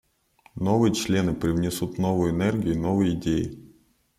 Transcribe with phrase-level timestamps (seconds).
[0.55, 3.59] Новые члены привнесут новую энергию и новые идеи.